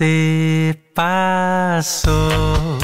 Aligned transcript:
você 0.00 0.74
passou, 0.94 2.78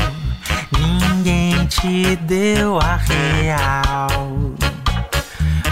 ninguém 0.78 1.64
te 1.64 2.14
deu 2.16 2.78
a 2.78 2.96
real, 2.96 4.08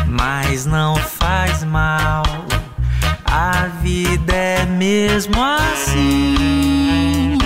mas 0.07 0.64
não 0.64 0.96
faz 0.96 1.62
mal. 1.62 2.22
A 3.27 3.67
vida 3.82 4.32
é 4.35 4.64
mesmo 4.64 5.35
assim. 5.43 7.36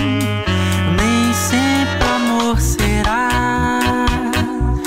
Nem 0.95 1.33
sempre 1.33 2.07
amor 2.15 2.57
será. 2.61 4.05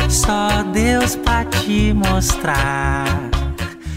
Só 0.08 0.62
Deus 0.72 1.16
pra 1.16 1.44
te 1.44 1.92
mostrar. 1.92 3.21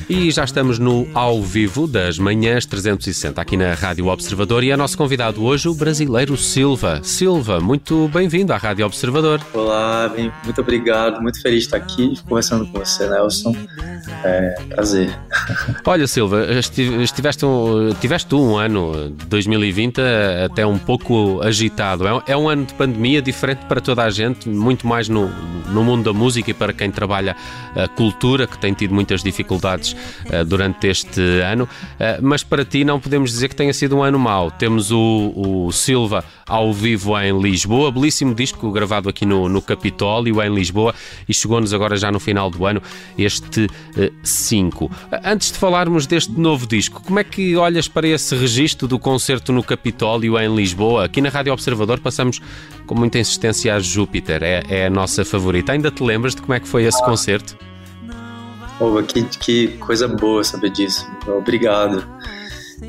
E 0.07 0.29
já 0.29 0.43
estamos 0.43 0.77
no 0.77 1.07
ao 1.15 1.41
vivo 1.41 1.87
das 1.87 2.19
manhãs 2.19 2.63
360 2.63 3.41
aqui 3.41 3.57
na 3.57 3.73
Rádio 3.73 4.05
Observador 4.05 4.63
e 4.63 4.69
é 4.69 4.77
nosso 4.77 4.95
convidado 4.95 5.43
hoje 5.43 5.67
o 5.67 5.73
brasileiro 5.73 6.37
Silva. 6.37 6.99
Silva, 7.01 7.59
muito 7.59 8.07
bem-vindo 8.09 8.53
à 8.53 8.57
Rádio 8.57 8.85
Observador. 8.85 9.41
Olá, 9.51 10.13
muito 10.43 10.61
obrigado, 10.61 11.19
muito 11.23 11.41
feliz 11.41 11.61
de 11.61 11.65
estar 11.65 11.77
aqui 11.77 12.19
conversando 12.29 12.67
com 12.67 12.77
você, 12.77 13.09
Nelson. 13.09 13.55
É, 14.23 14.61
prazer. 14.69 15.17
Olha, 15.83 16.05
Silva, 16.05 16.45
estiveste 17.01 17.43
um, 17.43 17.91
tiveste 17.99 18.35
um 18.35 18.57
ano 18.57 19.09
2020 19.27 20.01
até 20.45 20.67
um 20.67 20.77
pouco 20.77 21.41
agitado. 21.41 22.07
É, 22.07 22.23
é 22.27 22.37
um 22.37 22.47
ano 22.47 22.65
de 22.65 22.75
pandemia 22.75 23.23
diferente 23.23 23.65
para 23.65 23.81
toda 23.81 24.03
a 24.03 24.11
gente, 24.11 24.47
muito 24.47 24.85
mais 24.85 25.09
no, 25.09 25.27
no 25.71 25.83
mundo 25.83 26.03
da 26.03 26.13
música 26.13 26.51
e 26.51 26.53
para 26.53 26.73
quem 26.73 26.91
trabalha 26.91 27.35
a 27.75 27.87
cultura, 27.87 28.45
que 28.45 28.57
tem 28.59 28.71
tido 28.71 28.93
muitas 28.93 29.23
dificuldades 29.23 29.94
uh, 29.95 30.45
durante 30.45 30.87
este 30.87 31.21
ano, 31.41 31.63
uh, 31.63 32.21
mas 32.21 32.43
para 32.43 32.63
ti 32.63 32.83
não 32.83 32.99
podemos 32.99 33.31
dizer 33.31 33.49
que 33.49 33.55
tenha 33.55 33.73
sido 33.73 33.97
um 33.97 34.03
ano 34.03 34.19
mau. 34.19 34.51
Temos 34.51 34.91
o, 34.91 35.33
o 35.35 35.71
Silva 35.71 36.23
ao 36.47 36.73
vivo 36.73 37.19
em 37.19 37.41
Lisboa, 37.41 37.91
belíssimo 37.91 38.35
disco 38.35 38.71
gravado 38.71 39.09
aqui 39.09 39.25
no, 39.25 39.49
no 39.49 39.61
Capitólio, 39.61 40.41
em 40.41 40.53
Lisboa, 40.53 40.93
e 41.27 41.33
chegou-nos 41.33 41.73
agora 41.73 41.95
já 41.95 42.11
no 42.11 42.19
final 42.19 42.49
do 42.49 42.65
ano 42.65 42.81
este 43.17 43.67
5. 44.23 44.85
Uh, 44.85 44.91
Antes 45.23 45.51
de 45.51 45.57
falarmos 45.57 46.05
deste 46.05 46.31
novo 46.31 46.67
disco, 46.67 47.01
como 47.01 47.19
é 47.19 47.23
que 47.23 47.55
olhas 47.55 47.87
para 47.87 48.07
esse 48.07 48.35
registro 48.35 48.87
do 48.87 48.99
concerto 48.99 49.51
no 49.51 49.63
Capitólio 49.63 50.39
em 50.39 50.55
Lisboa? 50.55 51.05
Aqui 51.05 51.21
na 51.21 51.29
Rádio 51.29 51.53
Observador 51.53 51.99
passamos 51.99 52.41
com 52.85 52.95
muita 52.95 53.19
insistência 53.19 53.75
a 53.75 53.79
Júpiter, 53.79 54.43
é, 54.43 54.63
é 54.69 54.85
a 54.85 54.89
nossa 54.89 55.25
favorita. 55.25 55.71
Ainda 55.71 55.91
te 55.91 56.03
lembras 56.03 56.35
de 56.35 56.41
como 56.41 56.53
é 56.53 56.59
que 56.59 56.67
foi 56.67 56.83
esse 56.83 57.03
concerto? 57.03 57.57
Oh, 58.79 59.01
que, 59.03 59.23
que 59.23 59.67
coisa 59.77 60.07
boa 60.07 60.43
saber 60.43 60.69
disso. 60.69 61.07
Obrigado. 61.27 62.05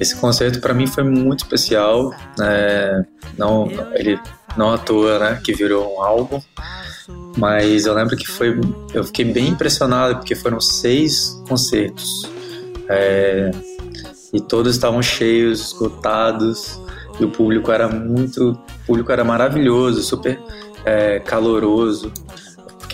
Esse 0.01 0.17
concerto 0.17 0.61
para 0.61 0.75
mim 0.75 0.87
foi 0.87 1.05
muito 1.05 1.45
especial. 1.45 2.13
É, 2.41 3.05
não, 3.39 3.69
ele 3.95 4.19
não 4.57 4.73
à 4.73 4.79
toa, 4.79 5.19
né, 5.19 5.41
que 5.45 5.53
virou 5.53 5.97
um 5.97 6.03
álbum. 6.03 6.41
Mas 7.37 7.87
eu 7.87 7.95
lembro 7.95 8.17
que 8.17 8.27
foi, 8.27 8.59
eu 8.93 9.05
fiquei 9.05 9.25
bem 9.25 9.49
impressionado 9.49 10.17
porque 10.17 10.35
foram 10.35 10.61
seis 10.61 11.41
concertos 11.47 12.29
é, 12.89 13.51
e 14.33 14.41
todos 14.41 14.75
estavam 14.75 15.03
cheios, 15.03 15.67
esgotados 15.67 16.81
e 17.21 17.25
o 17.25 17.31
público 17.31 17.71
era 17.71 17.89
muito, 17.89 18.53
o 18.53 18.87
público 18.87 19.13
era 19.13 19.23
maravilhoso, 19.23 20.03
super 20.03 20.41
é, 20.85 21.21
caloroso 21.21 22.13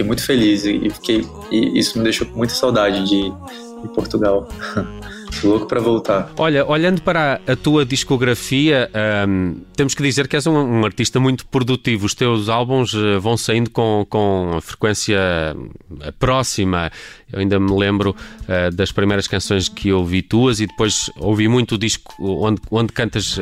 fiquei 0.02 0.04
muito 0.04 0.24
feliz 0.24 0.64
e, 0.64 0.90
fiquei, 0.90 1.26
e 1.50 1.78
isso 1.78 1.96
me 1.98 2.04
deixou 2.04 2.26
com 2.26 2.36
muita 2.36 2.54
saudade 2.54 3.04
de, 3.08 3.22
de 3.22 3.88
Portugal. 3.94 4.48
louco 5.46 5.66
para 5.66 5.80
voltar. 5.80 6.30
Olha, 6.36 6.66
olhando 6.66 7.02
para 7.02 7.40
a 7.46 7.56
tua 7.56 7.84
discografia, 7.84 8.90
um, 9.28 9.56
temos 9.76 9.94
que 9.94 10.02
dizer 10.02 10.28
que 10.28 10.36
és 10.36 10.46
um, 10.46 10.54
um, 10.54 10.84
artista 10.84 11.18
muito 11.20 11.46
produtivo. 11.46 12.06
Os 12.06 12.14
teus 12.14 12.48
álbuns 12.48 12.92
uh, 12.94 13.20
vão 13.20 13.36
saindo 13.36 13.70
com, 13.70 14.06
com 14.08 14.58
frequência 14.60 15.18
uh, 15.54 16.12
próxima. 16.18 16.90
Eu 17.32 17.40
ainda 17.40 17.58
me 17.58 17.72
lembro 17.76 18.10
uh, 18.10 18.74
das 18.74 18.92
primeiras 18.92 19.26
canções 19.26 19.68
que 19.68 19.92
ouvi 19.92 20.22
tuas 20.22 20.60
e 20.60 20.66
depois 20.66 21.10
ouvi 21.16 21.48
muito 21.48 21.76
o 21.76 21.78
disco 21.78 22.14
onde, 22.18 22.60
onde 22.70 22.92
cantas 22.92 23.38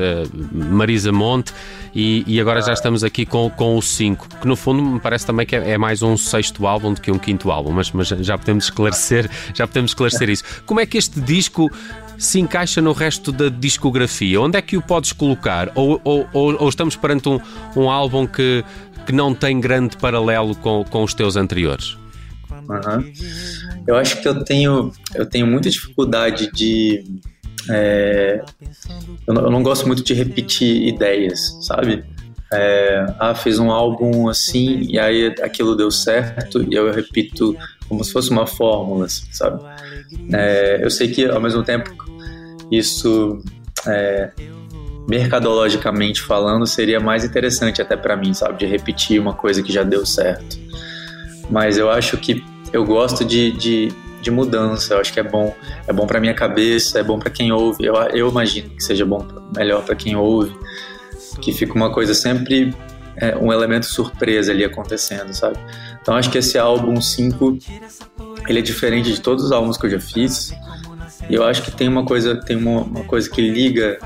Marisa 0.53 1.13
Monte 1.13 1.53
e, 1.95 2.25
e 2.27 2.41
agora 2.41 2.63
já 2.63 2.73
estamos 2.73 3.03
aqui 3.03 3.27
com, 3.27 3.51
com 3.51 3.77
o 3.77 3.83
5, 3.83 4.41
que 4.41 4.47
no 4.47 4.55
fundo 4.55 4.83
me 4.83 5.01
parece 5.01 5.27
também 5.27 5.45
que 5.45 5.57
é, 5.57 5.73
é, 5.73 5.79
mais 5.79 6.03
um 6.03 6.17
sexto 6.17 6.67
álbum 6.67 6.95
do 6.95 7.01
que 7.01 7.11
um 7.11 7.19
quinto 7.19 7.51
álbum, 7.51 7.73
mas, 7.73 7.91
mas 7.91 8.09
já 8.09 8.39
podemos 8.39 8.65
esclarecer, 8.65 9.29
já 9.55 9.67
podemos 9.67 9.91
esclarecer 9.91 10.29
isso. 10.29 10.45
Como 10.67 10.79
é 10.81 10.87
que 10.87 10.97
este 10.97 11.21
disco 11.21 11.71
se 12.21 12.39
encaixa 12.39 12.83
no 12.83 12.93
resto 12.93 13.33
da 13.33 13.49
discografia? 13.49 14.39
Onde 14.41 14.59
é 14.59 14.63
que 14.63 14.77
o 14.77 14.83
podes 14.83 15.11
colocar? 15.13 15.73
Ou, 15.75 15.99
ou, 16.05 16.29
ou, 16.35 16.69
estamos 16.69 16.95
perante 16.95 17.29
um, 17.31 17.41
um 17.75 17.89
álbum 17.89 18.27
que, 18.27 18.63
que 19.07 19.13
não 19.13 19.35
tem 19.35 19.59
grande 19.59 19.97
paralelo 19.97 20.55
com, 20.55 20.85
com 20.85 21.03
os 21.03 21.15
teus 21.15 21.35
anteriores? 21.35 21.97
Uhum. 22.53 23.13
Eu 23.87 23.97
acho 23.97 24.21
que 24.21 24.29
eu 24.29 24.45
tenho, 24.45 24.93
eu 25.15 25.25
tenho 25.25 25.47
muita 25.47 25.71
dificuldade 25.71 26.53
de. 26.53 27.03
É, 27.71 28.45
eu, 29.27 29.35
não, 29.35 29.43
eu, 29.43 29.51
não, 29.51 29.63
gosto 29.63 29.87
muito 29.87 30.05
de 30.05 30.13
repetir 30.13 30.89
ideias, 30.89 31.57
sabe? 31.63 32.05
É, 32.53 33.07
ah, 33.19 33.35
fiz 33.35 33.59
um 33.59 33.71
álbum 33.71 34.29
assim 34.29 34.81
e 34.89 34.99
aí 34.99 35.27
aquilo 35.41 35.77
deu 35.77 35.91
certo 35.91 36.63
e 36.63 36.75
eu 36.75 36.91
repito 36.93 37.57
como 37.89 38.03
se 38.03 38.13
fosse 38.13 38.31
uma 38.31 38.47
fórmula, 38.47 39.07
sabe? 39.09 39.63
É, 40.33 40.81
eu 40.83 40.91
sei 40.91 41.09
que 41.09 41.27
ao 41.27 41.41
mesmo 41.41 41.63
tempo 41.63 41.91
isso, 42.71 43.43
é, 43.87 44.31
mercadologicamente 45.09 46.23
falando, 46.23 46.67
seria 46.67 47.01
mais 47.01 47.25
interessante 47.25 47.83
até 47.83 47.97
para 47.97 48.17
mim, 48.17 48.33
sabe? 48.33 48.59
De 48.59 48.67
repetir 48.67 49.21
uma 49.21 49.35
coisa 49.35 49.63
que 49.63 49.73
já 49.73 49.83
deu 49.83 50.07
certo. 50.07 50.59
Mas 51.51 51.77
eu 51.77 51.91
acho 51.91 52.17
que 52.17 52.45
eu 52.73 52.85
gosto 52.85 53.25
de, 53.25 53.51
de, 53.51 53.89
de 54.23 54.31
mudança, 54.31 54.95
eu 54.95 55.01
acho 55.01 55.13
que 55.13 55.19
é 55.19 55.25
bom. 55.25 55.53
É 55.89 55.93
bom 55.93 56.07
para 56.07 56.21
minha 56.21 56.35
cabeça, 56.35 57.01
é 57.01 57.03
bom 57.03 57.19
para 57.19 57.31
quem 57.31 57.51
ouve. 57.51 57.85
Eu, 57.85 57.95
eu 58.13 58.29
imagino 58.31 58.71
que 58.71 58.85
seja 58.85 59.05
bom, 59.05 59.27
melhor 59.57 59.83
para 59.85 59.97
quem 59.97 60.15
ouve. 60.15 60.55
Que 61.41 61.53
fica 61.53 61.75
uma 61.75 61.93
coisa 61.93 62.15
sempre 62.15 62.75
é, 63.17 63.37
um 63.37 63.53
elemento 63.53 63.87
surpresa 63.87 64.53
ali 64.53 64.65
acontecendo, 64.65 65.33
sabe? 65.33 65.59
Então 66.01 66.15
acho 66.15 66.31
que 66.31 66.39
esse 66.39 66.59
álbum 66.59 67.01
5 67.01 67.59
ele 68.49 68.59
é 68.59 68.63
diferente 68.63 69.13
de 69.13 69.21
todos 69.21 69.45
os 69.45 69.53
álbuns 69.53 69.77
que 69.77 69.87
eu 69.87 69.91
já 69.91 70.01
fiz. 70.01 70.53
E 71.29 71.35
eu 71.35 71.45
acho 71.45 71.63
que 71.63 71.71
tem 71.71 71.89
uma 71.89 72.05
coisa, 72.05 72.37
tem 72.37 72.57
uma, 72.57 72.81
uma 72.83 73.05
coisa 73.05 73.29
que 73.29 73.41
liga 73.41 73.99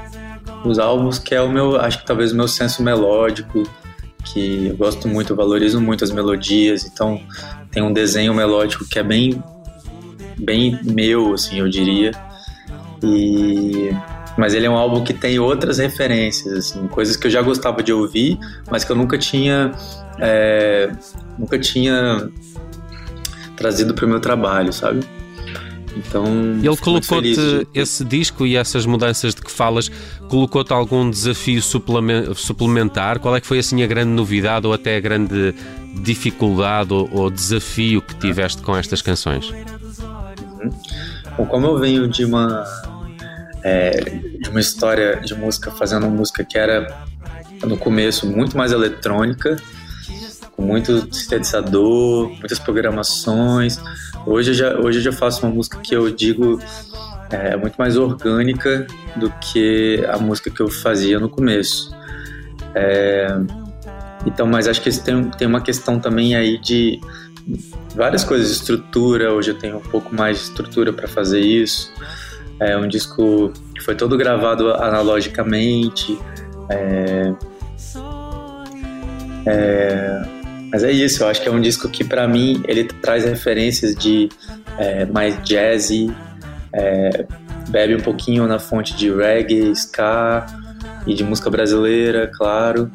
os 0.65 0.78
álbuns 0.78 1.19
que 1.19 1.34
é 1.34 1.41
o 1.41 1.49
meu, 1.49 1.81
acho 1.81 2.00
que 2.00 2.06
talvez 2.06 2.33
o 2.33 2.37
meu 2.37 2.49
senso 2.49 2.83
melódico, 2.83 3.62
que 4.25 4.69
eu 4.69 4.77
gosto 4.77 5.06
muito, 5.06 5.33
eu 5.33 5.37
valorizo 5.37 5.81
muito 5.81 6.03
as 6.03 6.11
melodias, 6.11 6.84
então 6.84 7.21
tem 7.71 7.83
um 7.83 7.93
desenho 7.93 8.34
melódico 8.34 8.87
que 8.89 8.99
é 8.99 9.03
bem 9.03 9.43
bem 10.39 10.78
meu, 10.83 11.34
assim, 11.34 11.61
eu 11.61 11.69
diria. 11.69 12.11
E 13.03 13.91
mas 14.37 14.55
ele 14.55 14.67
é 14.67 14.71
um 14.71 14.77
álbum 14.77 15.03
que 15.05 15.15
tem 15.15 15.39
outras 15.39 15.78
referências, 15.78 16.53
assim, 16.53 16.87
coisas 16.89 17.17
que 17.17 17.27
eu 17.27 17.31
já 17.31 17.43
gostava 17.43 17.83
de 17.83 17.93
ouvir, 17.93 18.39
mas 18.71 18.84
que 18.84 18.93
eu 18.93 18.97
nunca 18.97 19.17
tinha 19.19 19.72
é, 20.19 20.91
nunca 21.39 21.59
tinha 21.59 22.31
trazido 23.56 23.94
para 23.94 24.06
o 24.06 24.09
meu 24.09 24.21
trabalho, 24.21 24.73
sabe? 24.73 25.05
Então, 25.97 26.27
ele 26.61 26.77
colocou-te 26.77 27.69
esse 27.73 28.05
disco 28.05 28.44
e 28.44 28.56
essas 28.56 28.84
mudanças 28.84 29.33
de 29.33 29.41
que 29.41 29.50
falas, 29.50 29.91
colocou-te 30.28 30.73
algum 30.73 31.09
desafio 31.09 31.62
suplementar? 31.62 33.21
Qual 33.21 33.37
é 33.37 33.41
que 33.41 33.47
foi 33.47 33.61
assim 33.61 33.83
a 33.83 33.87
grande 33.87 34.11
novidade 34.11 34.67
ou 34.67 34.73
até 34.73 34.97
a 34.97 35.00
grande 35.00 35.55
dificuldade 36.03 36.93
ou, 36.93 37.09
ou 37.12 37.31
desafio 37.31 38.03
que 38.03 38.15
tiveste 38.17 38.61
com 38.62 38.77
estas 38.77 39.00
canções? 39.00 39.50
Uhum. 39.50 40.70
Bom, 41.38 41.47
como 41.47 41.67
eu 41.67 41.79
venho 41.79 42.08
de 42.08 42.25
uma 42.25 42.64
é, 43.64 43.90
de 44.40 44.50
uma 44.50 44.61
história 44.61 45.16
de 45.20 45.34
música 45.34 45.70
fazendo 45.70 46.06
música 46.06 46.44
que 46.44 46.58
era 46.58 46.87
no 47.64 47.78
começo 47.78 48.26
muito 48.26 48.56
mais 48.56 48.72
eletrônica, 48.72 49.56
com 50.52 50.62
muito 50.62 51.12
sintetizador, 51.12 52.28
muitas 52.28 52.58
programações. 52.58 53.81
Hoje 54.26 54.50
eu 54.50 54.55
já, 54.55 54.78
hoje 54.78 54.99
eu 54.99 55.02
já 55.02 55.12
faço 55.12 55.44
uma 55.44 55.55
música 55.55 55.78
que 55.78 55.96
eu 55.96 56.11
digo 56.11 56.61
é 57.31 57.56
muito 57.56 57.75
mais 57.76 57.96
orgânica 57.96 58.87
do 59.16 59.31
que 59.40 60.05
a 60.08 60.19
música 60.19 60.50
que 60.50 60.60
eu 60.60 60.69
fazia 60.69 61.19
no 61.19 61.28
começo. 61.28 61.90
É, 62.75 63.26
então, 64.26 64.46
mas 64.46 64.69
acho 64.69 64.81
que 64.81 64.90
tem, 65.00 65.31
tem 65.31 65.49
uma 65.49 65.60
questão 65.60 65.99
também 65.99 66.37
aí 66.37 66.58
de 66.58 67.00
várias 67.94 68.25
coisas, 68.25 68.50
estrutura. 68.50 69.32
Hoje 69.32 69.50
eu 69.50 69.58
tenho 69.58 69.78
um 69.78 69.81
pouco 69.81 70.14
mais 70.14 70.38
de 70.38 70.44
estrutura 70.44 70.93
para 70.93 71.08
fazer 71.08 71.40
isso. 71.40 71.93
É 72.61 72.77
um 72.77 72.87
disco 72.87 73.53
que 73.75 73.83
foi 73.83 73.95
todo 73.95 74.17
gravado 74.17 74.73
analogicamente. 74.75 76.19
É, 76.71 77.35
é, 79.47 80.23
mas 80.73 80.83
é 80.83 80.91
isso, 80.91 81.23
eu 81.23 81.29
acho 81.29 81.43
que 81.43 81.49
é 81.49 81.53
um 81.53 81.61
disco 81.61 81.89
que 81.89 82.03
para 82.03 82.27
mim 82.27 82.62
ele 82.67 82.85
traz 82.85 83.25
referências 83.25 83.95
de 83.95 84.29
é, 84.79 85.05
mais 85.05 85.37
jazzy, 85.45 86.12
é, 86.73 87.27
bebe 87.69 87.95
um 87.95 88.01
pouquinho 88.01 88.47
na 88.47 88.59
fonte 88.59 88.97
de 88.97 89.11
reggae, 89.11 89.71
ska, 89.73 90.47
e 91.06 91.15
de 91.15 91.23
música 91.23 91.51
brasileira, 91.51 92.31
claro. 92.35 92.91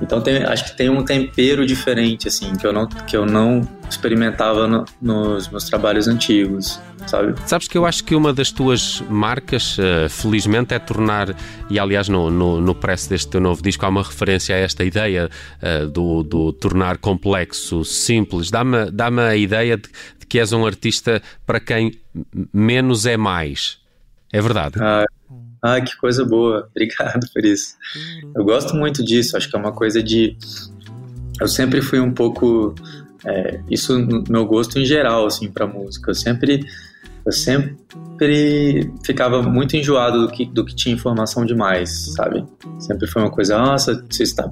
Então 0.00 0.20
tem, 0.20 0.42
acho 0.44 0.64
que 0.64 0.76
tem 0.76 0.88
um 0.88 1.04
tempero 1.04 1.66
diferente, 1.66 2.26
assim, 2.26 2.56
que 2.56 2.66
eu 2.66 2.72
não, 2.72 2.86
que 2.86 3.16
eu 3.16 3.26
não 3.26 3.68
experimentava 3.88 4.66
no, 4.66 4.84
nos 5.00 5.48
meus 5.48 5.64
trabalhos 5.64 6.08
antigos, 6.08 6.80
sabe? 7.06 7.34
Sabes 7.46 7.68
que 7.68 7.76
eu 7.76 7.84
acho 7.84 8.04
que 8.04 8.14
uma 8.14 8.32
das 8.32 8.50
tuas 8.50 9.02
marcas, 9.08 9.76
uh, 9.78 10.08
felizmente, 10.08 10.72
é 10.72 10.78
tornar, 10.78 11.34
e 11.68 11.78
aliás 11.78 12.08
no, 12.08 12.30
no, 12.30 12.60
no 12.60 12.74
press 12.74 13.06
deste 13.06 13.28
teu 13.28 13.40
novo 13.40 13.62
disco 13.62 13.84
há 13.84 13.88
uma 13.88 14.02
referência 14.02 14.54
a 14.54 14.58
esta 14.58 14.84
ideia 14.84 15.28
uh, 15.62 15.86
do, 15.88 16.22
do 16.22 16.52
tornar 16.52 16.98
complexo, 16.98 17.84
simples. 17.84 18.50
Dá-me 18.50 18.90
dá 18.90 19.08
a 19.08 19.36
ideia 19.36 19.76
de, 19.76 19.88
de, 20.18 20.26
que 20.26 20.38
és 20.38 20.52
um 20.52 20.64
artista 20.64 21.20
para 21.44 21.60
quem 21.60 21.98
menos 22.52 23.06
é 23.06 23.16
mais. 23.16 23.78
É 24.32 24.40
verdade? 24.40 24.76
Ah, 24.80 25.04
ah, 25.62 25.80
que 25.80 25.96
coisa 25.96 26.24
boa. 26.24 26.68
Obrigado 26.74 27.26
por 27.32 27.44
isso. 27.44 27.76
Eu 28.34 28.44
gosto 28.44 28.74
muito 28.74 29.04
disso. 29.04 29.36
Acho 29.36 29.48
que 29.48 29.56
é 29.56 29.58
uma 29.58 29.72
coisa 29.72 30.02
de. 30.02 30.36
Eu 31.40 31.48
sempre 31.48 31.82
fui 31.82 32.00
um 32.00 32.12
pouco. 32.12 32.74
É, 33.26 33.60
isso 33.70 33.98
no 33.98 34.24
meu 34.28 34.46
gosto 34.46 34.78
em 34.78 34.84
geral, 34.84 35.26
assim, 35.26 35.50
para 35.50 35.66
música. 35.66 36.10
Eu 36.10 36.14
sempre. 36.14 36.64
Eu 37.24 37.32
sempre 37.32 38.90
ficava 39.04 39.42
muito 39.42 39.76
enjoado 39.76 40.26
do 40.26 40.32
que, 40.32 40.46
do 40.46 40.64
que 40.64 40.74
tinha 40.74 40.94
informação 40.94 41.44
demais, 41.44 42.14
sabe? 42.14 42.46
Sempre 42.78 43.06
foi 43.06 43.20
uma 43.20 43.30
coisa, 43.30 43.58
nossa, 43.58 44.02
você 44.08 44.22
está. 44.22 44.48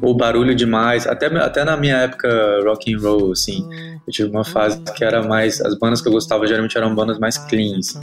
Ou 0.00 0.16
barulho 0.16 0.54
demais. 0.54 1.06
Até, 1.06 1.26
até 1.26 1.62
na 1.62 1.76
minha 1.76 1.96
época 1.96 2.28
rock 2.64 2.94
and 2.94 2.98
roll, 2.98 3.32
assim, 3.32 3.68
eu 4.06 4.12
tive 4.12 4.30
uma 4.30 4.44
fase 4.44 4.80
que 4.96 5.04
era 5.04 5.22
mais. 5.22 5.60
As 5.60 5.78
bandas 5.78 6.00
que 6.00 6.08
eu 6.08 6.12
gostava 6.12 6.46
geralmente 6.46 6.76
eram 6.78 6.94
bandas 6.94 7.18
mais 7.18 7.36
clean, 7.36 7.78
assim, 7.78 8.00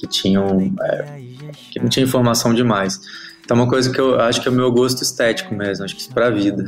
que 0.00 0.06
tinham. 0.06 0.72
É, 0.82 1.20
que 1.70 1.78
não 1.78 1.88
tinha 1.88 2.04
informação 2.04 2.54
demais. 2.54 3.00
Então, 3.50 3.58
é 3.58 3.62
uma 3.62 3.68
coisa 3.68 3.92
que 3.92 4.00
eu 4.00 4.20
acho 4.20 4.40
que 4.40 4.46
é 4.46 4.50
o 4.52 4.54
meu 4.54 4.70
gosto 4.70 5.02
estético 5.02 5.52
mesmo, 5.52 5.84
acho 5.84 5.96
que 5.96 6.02
isso 6.02 6.14
para 6.14 6.28
a 6.28 6.30
vida. 6.30 6.64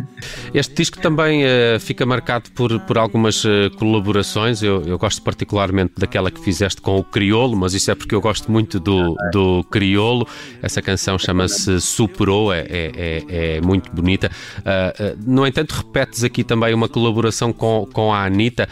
Este 0.54 0.74
disco 0.74 0.98
também 0.98 1.44
uh, 1.44 1.78
fica 1.78 2.06
marcado 2.06 2.50
por, 2.52 2.80
por 2.80 2.96
algumas 2.96 3.44
uh, 3.44 3.70
colaborações. 3.78 4.62
Eu, 4.62 4.82
eu, 4.86 4.96
gosto 4.96 5.20
particularmente 5.20 5.92
daquela 5.98 6.30
que 6.30 6.40
fizeste 6.40 6.80
com 6.80 6.96
o 6.96 7.04
Criolo, 7.04 7.54
mas 7.54 7.74
isso 7.74 7.90
é 7.90 7.94
porque 7.94 8.14
eu 8.14 8.20
gosto 8.22 8.50
muito 8.50 8.80
do, 8.80 9.14
do 9.30 9.62
Criolo. 9.64 10.26
Essa 10.62 10.80
canção 10.80 11.18
chama-se 11.18 11.78
Superou, 11.82 12.50
é, 12.50 12.60
é, 12.60 12.92
é, 12.96 13.56
é, 13.56 13.60
muito 13.60 13.92
bonita. 13.92 14.30
Uh, 14.60 15.18
no 15.26 15.46
entanto, 15.46 15.72
repetes 15.72 16.24
aqui 16.24 16.42
também 16.42 16.72
uma 16.72 16.88
colaboração 16.88 17.52
com, 17.52 17.86
com 17.92 18.10
a 18.10 18.24
Anitta. 18.24 18.66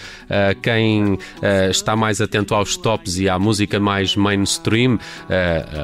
quem 0.63 1.19
está 1.69 1.95
mais 1.95 2.23
atento 2.23 2.55
aos 2.55 2.79
tops 2.79 3.19
e 3.19 3.29
à 3.29 3.39
música 3.39 3.79
mais 3.79 4.17
mainstream 4.17 4.99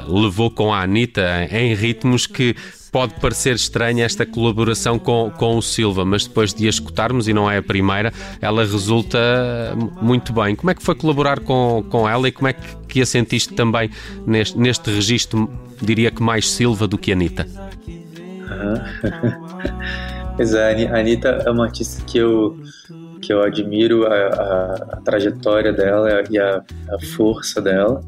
levou 0.09 0.51
com 0.51 0.73
a 0.73 0.83
Anitta 0.83 1.47
em 1.51 1.66
em 1.67 1.75
ritmos 1.75 2.27
que 2.27 2.55
pode 2.97 3.13
parecer 3.21 3.55
estranha 3.55 4.05
esta 4.05 4.25
colaboração 4.25 4.99
com, 4.99 5.31
com 5.37 5.59
o 5.59 5.63
Silva, 5.63 6.05
mas 6.05 6.27
depois 6.27 6.55
de 6.55 6.67
a 6.67 6.71
escutarmos, 6.71 7.29
e 7.29 7.35
não 7.35 7.51
é 7.51 7.59
a 7.59 7.63
primeira, 7.63 8.11
ela 8.41 8.63
resulta 8.63 9.19
muito 10.01 10.33
bem. 10.33 10.57
Como 10.57 10.71
é 10.71 10.75
que 10.75 10.83
foi 10.83 10.95
colaborar 10.95 11.41
com, 11.41 11.85
com 11.91 12.09
ela 12.09 12.27
e 12.27 12.33
como 12.33 12.49
é 12.49 12.55
que, 12.55 12.77
que 12.89 13.03
a 13.03 13.07
sentiste 13.07 13.53
também 13.53 13.91
neste, 14.27 14.59
neste 14.59 14.91
registro, 14.91 15.51
diria 15.83 16.11
que 16.11 16.23
mais 16.23 16.51
Silva 16.51 16.89
do 16.89 16.97
que 16.97 17.13
Anitta? 17.13 17.47
pois 20.37 20.55
é, 20.55 20.87
a 20.87 20.99
Anitta 20.99 21.43
é 21.45 21.51
uma 21.51 21.65
artista 21.65 22.03
que 22.07 22.17
eu, 22.17 22.59
que 23.21 23.31
eu 23.31 23.43
admiro 23.43 24.07
a, 24.07 24.15
a, 24.15 24.73
a 24.93 24.97
trajetória 25.05 25.73
dela 25.73 26.23
e 26.31 26.39
a, 26.39 26.63
a 26.91 26.99
força 27.15 27.61
dela. 27.61 28.03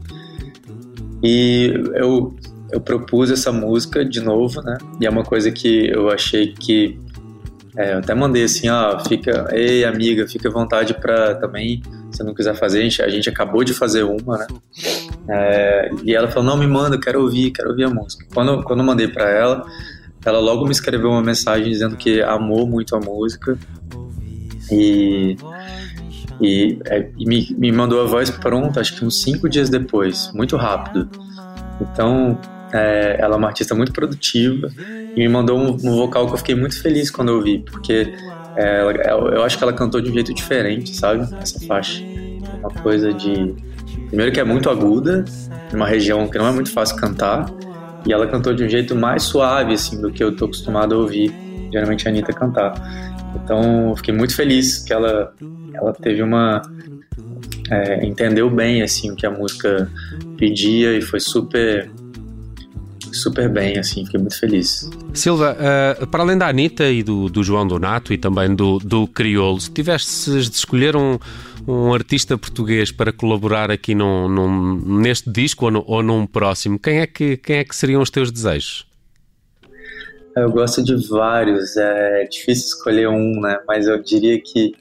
E 1.22 1.74
eu 1.94 2.34
eu 2.70 2.80
propus 2.80 3.30
essa 3.30 3.50
música 3.52 4.04
de 4.04 4.20
novo, 4.20 4.60
né? 4.62 4.78
E 5.00 5.06
é 5.06 5.10
uma 5.10 5.24
coisa 5.24 5.50
que 5.50 5.88
eu 5.88 6.10
achei 6.10 6.52
que 6.52 6.98
é, 7.76 7.94
eu 7.94 7.98
até 7.98 8.12
mandei 8.12 8.42
assim, 8.42 8.68
ó, 8.68 8.98
fica, 9.04 9.48
ei 9.52 9.84
amiga, 9.84 10.26
fica 10.26 10.48
à 10.48 10.52
vontade 10.52 10.94
para 10.94 11.36
também, 11.36 11.80
se 12.10 12.24
não 12.24 12.34
quiser 12.34 12.56
fazer, 12.56 12.80
a 12.80 12.82
gente, 12.82 13.02
a 13.02 13.08
gente 13.08 13.28
acabou 13.28 13.62
de 13.62 13.72
fazer 13.72 14.02
uma, 14.02 14.38
né? 14.38 14.46
É, 15.28 15.90
e 16.02 16.14
ela 16.14 16.28
falou, 16.28 16.44
não, 16.44 16.56
me 16.56 16.66
manda, 16.66 16.98
quero 16.98 17.22
ouvir, 17.22 17.52
quero 17.52 17.70
ouvir 17.70 17.84
a 17.84 17.90
música. 17.90 18.26
Quando, 18.34 18.64
quando 18.64 18.80
eu 18.80 18.84
mandei 18.84 19.06
para 19.06 19.30
ela, 19.30 19.64
ela 20.24 20.40
logo 20.40 20.64
me 20.64 20.72
escreveu 20.72 21.10
uma 21.10 21.22
mensagem 21.22 21.70
dizendo 21.70 21.96
que 21.96 22.20
amou 22.20 22.66
muito 22.66 22.96
a 22.96 23.00
música 23.00 23.56
e, 24.72 25.36
e, 26.40 26.78
é, 26.86 27.08
e 27.16 27.26
me, 27.26 27.54
me 27.56 27.70
mandou 27.70 28.02
a 28.02 28.06
voz 28.06 28.28
pronta, 28.28 28.80
acho 28.80 28.96
que 28.96 29.04
uns 29.04 29.22
cinco 29.22 29.48
dias 29.48 29.70
depois, 29.70 30.32
muito 30.34 30.56
rápido. 30.56 31.08
Então, 31.80 32.36
é, 32.72 33.16
ela 33.18 33.34
é 33.34 33.38
uma 33.38 33.48
artista 33.48 33.74
muito 33.74 33.92
produtiva 33.92 34.70
e 34.78 35.20
me 35.20 35.28
mandou 35.28 35.58
um, 35.58 35.70
um, 35.72 35.96
vocal 35.96 36.26
que 36.26 36.34
eu 36.34 36.38
fiquei 36.38 36.54
muito 36.54 36.80
feliz 36.80 37.10
quando 37.10 37.28
eu 37.28 37.36
ouvi, 37.36 37.58
porque 37.58 38.14
é, 38.56 38.80
ela, 39.04 39.34
eu 39.34 39.42
acho 39.42 39.56
que 39.56 39.64
ela 39.64 39.72
cantou 39.72 40.00
de 40.00 40.10
um 40.10 40.14
jeito 40.14 40.34
diferente, 40.34 40.94
sabe? 40.94 41.26
Essa 41.40 41.60
faixa. 41.66 42.02
Uma 42.60 42.70
coisa 42.70 43.12
de. 43.12 43.54
Primeiro 44.08 44.32
que 44.32 44.40
é 44.40 44.44
muito 44.44 44.70
aguda, 44.70 45.24
numa 45.72 45.86
região 45.86 46.28
que 46.28 46.38
não 46.38 46.46
é 46.46 46.50
muito 46.50 46.70
fácil 46.70 46.96
cantar, 46.96 47.46
e 48.06 48.12
ela 48.12 48.26
cantou 48.26 48.54
de 48.54 48.64
um 48.64 48.68
jeito 48.68 48.94
mais 48.96 49.22
suave, 49.22 49.74
assim, 49.74 50.00
do 50.00 50.10
que 50.10 50.22
eu 50.22 50.34
tô 50.34 50.46
acostumado 50.46 50.94
a 50.94 50.98
ouvir, 50.98 51.32
geralmente 51.70 52.06
a 52.06 52.10
Anitta 52.10 52.32
cantar. 52.32 52.74
Então, 53.34 53.90
eu 53.90 53.96
fiquei 53.96 54.14
muito 54.14 54.34
feliz 54.34 54.78
que 54.78 54.92
ela, 54.92 55.32
ela 55.74 55.92
teve 55.92 56.22
uma. 56.22 56.62
É, 57.70 58.06
entendeu 58.06 58.48
bem, 58.48 58.82
assim, 58.82 59.10
o 59.10 59.16
que 59.16 59.26
a 59.26 59.30
música 59.30 59.90
pedia 60.38 60.96
e 60.96 61.02
foi 61.02 61.20
super 61.20 61.90
super 63.18 63.48
bem, 63.48 63.78
assim, 63.78 64.04
fiquei 64.04 64.20
muito 64.20 64.38
feliz. 64.38 64.88
Silva, 65.12 65.56
uh, 65.56 66.06
para 66.06 66.22
além 66.22 66.38
da 66.38 66.48
Anitta 66.48 66.88
e 66.90 67.02
do, 67.02 67.28
do 67.28 67.42
João 67.42 67.66
Donato 67.66 68.12
e 68.12 68.18
também 68.18 68.54
do, 68.54 68.78
do 68.78 69.06
Criolo, 69.06 69.60
se 69.60 69.70
tivesses 69.70 70.48
de 70.48 70.56
escolher 70.56 70.96
um, 70.96 71.18
um 71.66 71.92
artista 71.92 72.38
português 72.38 72.90
para 72.90 73.12
colaborar 73.12 73.70
aqui 73.70 73.94
num, 73.94 74.28
num, 74.28 75.00
neste 75.00 75.30
disco 75.30 75.66
ou, 75.66 75.70
no, 75.70 75.84
ou 75.86 76.02
num 76.02 76.26
próximo, 76.26 76.78
quem 76.78 77.00
é, 77.00 77.06
que, 77.06 77.36
quem 77.36 77.58
é 77.58 77.64
que 77.64 77.74
seriam 77.74 78.00
os 78.00 78.10
teus 78.10 78.30
desejos? 78.30 78.88
Eu 80.36 80.50
gosto 80.50 80.82
de 80.84 80.94
vários, 81.08 81.76
é 81.76 82.24
difícil 82.24 82.66
escolher 82.66 83.08
um, 83.08 83.40
né? 83.40 83.58
Mas 83.66 83.86
eu 83.86 84.00
diria 84.00 84.40
que. 84.40 84.72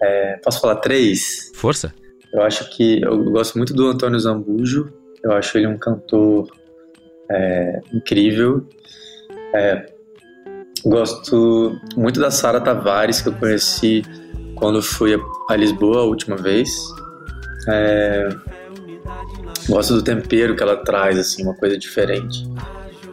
É, 0.00 0.36
posso 0.44 0.60
falar 0.60 0.76
três? 0.76 1.50
Força! 1.54 1.94
Eu 2.32 2.42
acho 2.42 2.68
que. 2.70 3.00
Eu 3.00 3.24
gosto 3.30 3.56
muito 3.56 3.72
do 3.72 3.86
Antônio 3.86 4.20
Zambujo, 4.20 4.92
eu 5.22 5.32
acho 5.32 5.56
ele 5.56 5.66
um 5.66 5.78
cantor 5.78 6.50
é, 7.30 7.80
incrível. 7.92 8.66
É, 9.54 9.86
gosto 10.84 11.78
muito 11.96 12.20
da 12.20 12.30
Sara 12.30 12.60
Tavares, 12.60 13.20
que 13.20 13.28
eu 13.28 13.32
conheci 13.34 14.02
quando 14.54 14.82
fui 14.82 15.18
a 15.48 15.56
Lisboa 15.56 16.00
a 16.00 16.04
última 16.04 16.36
vez. 16.36 16.70
É, 17.68 18.28
gosto 19.68 19.94
do 19.94 20.02
tempero 20.02 20.56
que 20.56 20.62
ela 20.62 20.76
traz, 20.76 21.18
assim, 21.18 21.42
uma 21.42 21.54
coisa 21.54 21.78
diferente. 21.78 22.46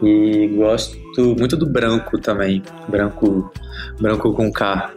E 0.02 0.48
gosto 0.56 1.05
muito 1.22 1.56
do 1.56 1.66
branco 1.66 2.18
também, 2.18 2.62
branco, 2.88 3.52
branco 4.00 4.34
com 4.34 4.52
K. 4.52 4.92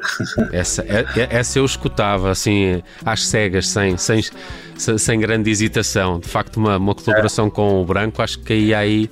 Essa, 0.53 0.83
é, 0.83 1.05
é, 1.17 1.29
essa 1.31 1.59
eu 1.59 1.65
escutava 1.65 2.31
assim 2.31 2.83
às 3.05 3.27
cegas, 3.27 3.69
sem, 3.69 3.97
sem, 3.97 4.23
sem 4.77 5.21
grande 5.21 5.51
hesitação. 5.51 6.19
De 6.19 6.29
facto, 6.29 6.57
uma, 6.57 6.77
uma 6.77 6.95
colaboração 6.95 7.47
é. 7.47 7.51
com 7.51 7.83
o 7.83 7.85
branco, 7.85 8.23
acho 8.23 8.39
que 8.41 8.55
ia 8.55 8.79
aí 8.79 9.11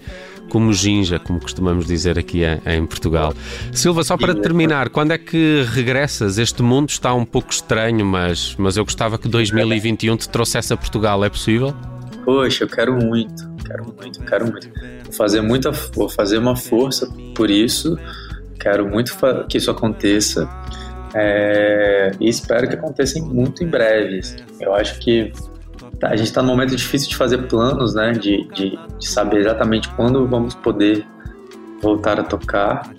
como 0.49 0.73
ginja, 0.73 1.19
como 1.19 1.41
costumamos 1.41 1.87
dizer 1.87 2.19
aqui 2.19 2.43
em, 2.65 2.87
Portugal. 2.87 3.35
Silva, 3.73 4.05
só 4.05 4.17
para 4.17 4.35
terminar, 4.35 4.91
quando 4.91 5.13
é 5.13 5.19
que 5.19 5.65
regressas? 5.69 6.39
Este 6.39 6.63
mundo 6.63 6.89
está 6.89 7.13
um 7.15 7.25
pouco 7.25 7.51
estranho, 7.51 8.05
mas, 8.05 8.55
mas 8.57 8.77
eu 8.77 8.85
gostava 8.85 9.19
que 9.19 9.29
2021 9.29 10.17
te 10.17 10.29
trouxesse 10.29 10.73
a 10.73 10.77
Portugal, 10.77 11.25
é 11.25 11.29
possível? 11.29 11.75
Poxa, 12.25 12.65
eu 12.65 12.69
quero 12.69 12.95
muito, 12.95 13.49
quero 13.65 13.85
muito, 13.85 14.21
quero 14.25 14.51
muito. 14.51 14.96
Vou 15.07 15.15
fazer 15.15 15.41
muita, 15.41 15.71
vou 15.71 16.09
fazer 16.09 16.39
uma 16.39 16.57
força 16.57 17.09
por 17.35 17.51
isso. 17.51 17.99
Quero 18.61 18.89
muito 18.89 19.17
que 19.49 19.59
isso 19.59 19.71
aconteça. 19.71 20.49
É, 21.15 22.11
e 22.21 22.29
espero 22.29 22.69
que 22.69 22.75
aconteça 22.75 23.19
muito 23.23 23.65
em 23.65 23.67
breve. 23.67 24.21
Eu 24.61 24.75
acho 24.75 24.99
que 24.99 25.33
tá, 25.99 26.09
a 26.09 26.17
gente 26.17 26.27
está 26.27 26.43
num 26.43 26.49
momento 26.49 26.77
difícil 26.77 27.09
de 27.09 27.17
fazer 27.17 27.39
planos, 27.49 27.95
né? 27.95 28.13
De, 28.13 28.47
de, 28.49 28.79
de, 28.99 29.09
saber 29.09 29.41
exatamente 29.41 29.89
quando 29.95 30.27
vamos 30.27 30.55
poder 30.55 31.07
voltar 31.81 32.21
a 32.21 32.25
tocar, 32.25 32.93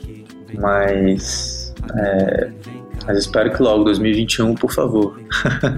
mas 0.57 1.56
é, 1.95 2.49
Mas 3.05 3.19
espero 3.19 3.53
que 3.53 3.61
logo, 3.61 3.85
2021, 3.85 4.55
por 4.55 4.73
favor. 4.73 5.17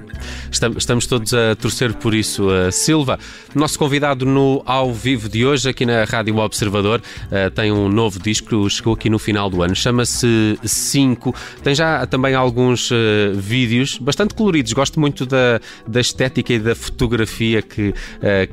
Estamos 0.51 1.05
todos 1.05 1.31
a 1.31 1.55
torcer 1.55 1.93
por 1.93 2.13
isso. 2.13 2.47
Uh, 2.47 2.71
Silva, 2.71 3.19
nosso 3.53 3.77
convidado 3.77 4.25
no 4.25 4.63
ao 4.65 4.91
vivo 4.91 5.29
de 5.29 5.45
hoje, 5.45 5.69
aqui 5.69 5.85
na 5.85 6.05
Rádio 6.05 6.37
Observador, 6.37 7.01
uh, 7.25 7.51
tem 7.51 7.71
um 7.71 7.87
novo 7.87 8.19
disco, 8.19 8.67
chegou 8.69 8.93
aqui 8.93 9.11
no 9.11 9.19
final 9.19 9.47
do 9.47 9.61
ano, 9.61 9.75
chama-se 9.75 10.57
5. 10.63 11.35
Tem 11.63 11.75
já 11.75 12.03
também 12.07 12.33
alguns 12.33 12.89
uh, 12.89 12.95
vídeos 13.35 13.99
bastante 13.99 14.33
coloridos. 14.33 14.73
Gosto 14.73 14.99
muito 14.99 15.25
da, 15.25 15.59
da 15.87 16.01
estética 16.01 16.53
e 16.53 16.59
da 16.59 16.73
fotografia 16.73 17.61
que, 17.61 17.93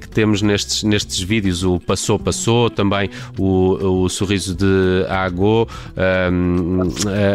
que 0.00 0.08
temos 0.08 0.42
nestes, 0.42 0.82
nestes 0.82 1.20
vídeos. 1.20 1.62
O 1.62 1.80
Passou, 1.80 2.18
Passou, 2.18 2.68
também 2.68 3.10
o, 3.38 4.02
o 4.04 4.08
Sorriso 4.08 4.54
de 4.54 5.06
Agô, 5.08 5.66
um, 5.96 6.82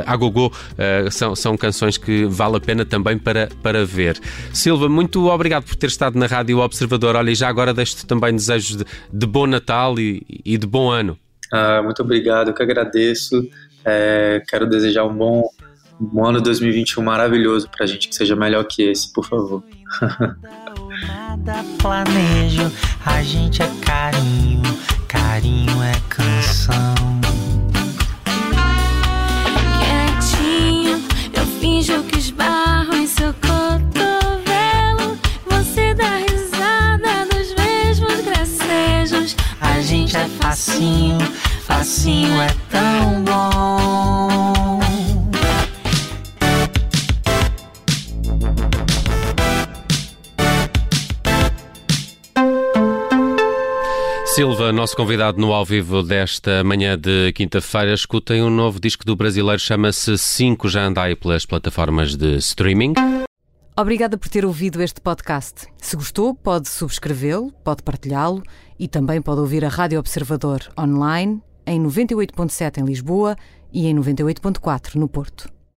Agogô, 0.05 0.51
são 1.09 1.31
são, 1.31 1.35
são 1.35 1.57
canções 1.57 1.97
que 1.97 2.25
vale 2.25 2.57
a 2.57 2.59
pena 2.59 2.85
também 2.85 3.17
para, 3.17 3.49
para 3.61 3.85
ver. 3.85 4.19
Silva, 4.53 4.89
muito 4.89 5.29
obrigado 5.29 5.63
por 5.63 5.75
ter 5.75 5.87
estado 5.87 6.17
na 6.17 6.25
Rádio 6.25 6.59
Observador. 6.59 7.15
Olha, 7.15 7.31
e 7.31 7.35
já 7.35 7.47
agora 7.47 7.73
deixo-te 7.73 8.05
também 8.05 8.33
desejos 8.33 8.77
de, 8.77 8.85
de, 9.11 9.25
bom 9.25 9.45
Natal 9.45 9.99
e, 9.99 10.25
e 10.43 10.57
de 10.57 10.67
bom 10.67 10.89
ano. 10.89 11.17
Ah, 11.51 11.81
muito 11.83 12.01
obrigado, 12.01 12.49
eu 12.49 12.53
que 12.53 12.63
agradeço. 12.63 13.47
É, 13.85 14.41
quero 14.47 14.67
desejar 14.67 15.05
um 15.05 15.13
bom, 15.13 15.43
um 15.99 16.05
bom 16.05 16.25
ano 16.25 16.41
2021 16.41 17.03
maravilhoso 17.03 17.69
para 17.69 17.83
a 17.83 17.87
gente, 17.87 18.07
que 18.07 18.15
seja 18.15 18.35
melhor 18.35 18.63
que 18.65 18.83
esse, 18.83 19.11
por 19.11 19.25
favor. 19.25 19.63
Nada 21.07 21.63
planejo, 21.79 22.71
a 23.05 23.21
gente 23.23 23.61
é 23.61 23.71
carinho, 23.85 24.61
carinho 25.07 25.81
é 25.83 25.93
canção. 26.09 27.20
Nosso 54.81 54.97
convidado 54.97 55.39
no 55.39 55.53
ao 55.53 55.63
vivo 55.63 56.01
desta 56.01 56.63
manhã 56.63 56.97
de 56.97 57.31
quinta-feira, 57.33 57.93
escutem 57.93 58.41
um 58.41 58.49
novo 58.49 58.79
disco 58.79 59.05
do 59.05 59.15
brasileiro, 59.15 59.59
chama-se 59.59 60.17
5, 60.17 60.67
já 60.67 60.85
anda 60.85 61.03
aí 61.03 61.15
pelas 61.15 61.45
plataformas 61.45 62.17
de 62.17 62.37
streaming. 62.37 62.95
Obrigada 63.77 64.17
por 64.17 64.27
ter 64.27 64.43
ouvido 64.43 64.81
este 64.81 64.99
podcast. 64.99 65.67
Se 65.77 65.95
gostou, 65.95 66.33
pode 66.33 66.67
subscrevê-lo, 66.67 67.51
pode 67.63 67.83
partilhá-lo 67.83 68.41
e 68.79 68.87
também 68.87 69.21
pode 69.21 69.41
ouvir 69.41 69.63
a 69.63 69.69
Rádio 69.69 69.99
Observador 69.99 70.61
online 70.75 71.39
em 71.67 71.79
98.7 71.79 72.79
em 72.79 72.83
Lisboa 72.83 73.35
e 73.71 73.85
em 73.85 73.95
98.4 73.95 74.95
no 74.95 75.07
Porto. 75.07 75.60